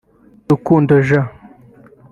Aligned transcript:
Rukundo 0.51 0.93
Jean 1.07 1.27